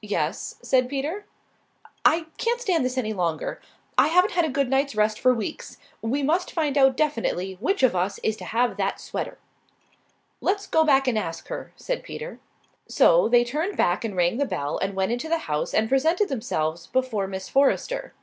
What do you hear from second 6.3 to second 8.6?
find out definitely which of us is to